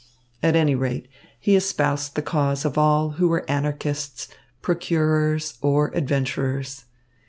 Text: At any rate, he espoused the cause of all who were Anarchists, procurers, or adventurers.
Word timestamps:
At 0.41 0.55
any 0.55 0.73
rate, 0.73 1.07
he 1.39 1.55
espoused 1.55 2.15
the 2.15 2.23
cause 2.23 2.65
of 2.65 2.75
all 2.75 3.11
who 3.17 3.27
were 3.27 3.45
Anarchists, 3.47 4.29
procurers, 4.63 5.59
or 5.61 5.91
adventurers. 5.95 6.85